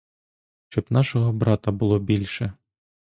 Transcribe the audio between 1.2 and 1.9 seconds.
брата